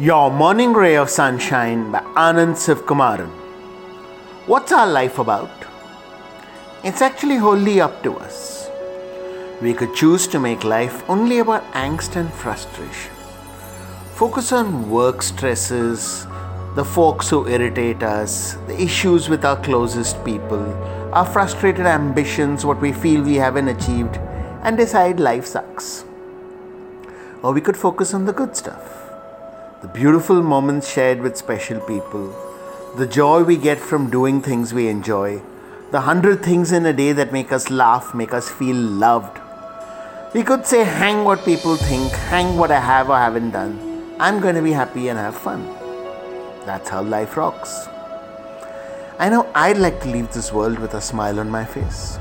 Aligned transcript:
Your 0.00 0.28
Morning 0.28 0.72
Ray 0.72 0.96
of 0.96 1.08
Sunshine 1.08 1.92
by 1.92 2.00
Anand 2.16 2.56
Sivkumaran. 2.56 3.28
What's 4.48 4.72
our 4.72 4.88
life 4.88 5.20
about? 5.20 5.52
It's 6.82 7.00
actually 7.00 7.36
wholly 7.36 7.80
up 7.80 8.02
to 8.02 8.16
us. 8.16 8.68
We 9.62 9.72
could 9.72 9.94
choose 9.94 10.26
to 10.26 10.40
make 10.40 10.64
life 10.64 11.08
only 11.08 11.38
about 11.38 11.62
angst 11.74 12.16
and 12.16 12.32
frustration. 12.32 13.12
Focus 14.14 14.50
on 14.50 14.90
work 14.90 15.22
stresses, 15.22 16.26
the 16.74 16.84
folks 16.84 17.30
who 17.30 17.46
irritate 17.46 18.02
us, 18.02 18.54
the 18.66 18.82
issues 18.82 19.28
with 19.28 19.44
our 19.44 19.62
closest 19.62 20.24
people, 20.24 20.74
our 21.14 21.24
frustrated 21.24 21.86
ambitions, 21.86 22.66
what 22.66 22.80
we 22.80 22.92
feel 22.92 23.22
we 23.22 23.36
haven't 23.36 23.68
achieved, 23.68 24.16
and 24.64 24.76
decide 24.76 25.20
life 25.20 25.46
sucks. 25.46 26.04
Or 27.44 27.52
we 27.52 27.60
could 27.60 27.76
focus 27.76 28.12
on 28.12 28.24
the 28.24 28.32
good 28.32 28.56
stuff 28.56 29.04
the 29.84 29.90
beautiful 29.90 30.42
moments 30.42 30.90
shared 30.90 31.20
with 31.20 31.36
special 31.36 31.78
people, 31.80 32.34
the 32.96 33.06
joy 33.06 33.42
we 33.42 33.54
get 33.54 33.78
from 33.78 34.08
doing 34.08 34.40
things 34.40 34.72
we 34.72 34.88
enjoy, 34.88 35.42
the 35.90 36.00
hundred 36.00 36.42
things 36.42 36.72
in 36.72 36.86
a 36.86 36.92
day 36.94 37.12
that 37.12 37.34
make 37.34 37.52
us 37.52 37.68
laugh, 37.68 38.14
make 38.14 38.32
us 38.32 38.48
feel 38.48 38.74
loved. 38.74 39.38
We 40.32 40.42
could 40.42 40.64
say, 40.64 40.84
hang 40.84 41.22
what 41.24 41.44
people 41.44 41.76
think, 41.76 42.10
hang 42.32 42.56
what 42.56 42.70
I 42.70 42.80
have 42.80 43.10
or 43.10 43.18
haven't 43.18 43.50
done. 43.50 44.16
I'm 44.18 44.40
going 44.40 44.54
to 44.54 44.62
be 44.62 44.72
happy 44.72 45.08
and 45.08 45.18
have 45.18 45.36
fun. 45.36 45.66
That's 46.64 46.88
how 46.88 47.02
life 47.02 47.36
rocks. 47.36 47.86
I 49.18 49.28
know 49.28 49.46
I'd 49.54 49.76
like 49.76 50.00
to 50.00 50.08
leave 50.08 50.32
this 50.32 50.50
world 50.50 50.78
with 50.78 50.94
a 50.94 51.00
smile 51.02 51.38
on 51.40 51.50
my 51.50 51.66
face. 51.66 52.18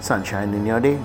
Sunshine 0.00 0.54
in 0.54 0.64
your 0.64 0.80
day. 0.80 0.98